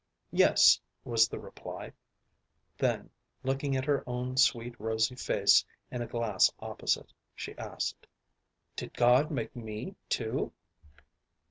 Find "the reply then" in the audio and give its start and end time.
1.27-3.11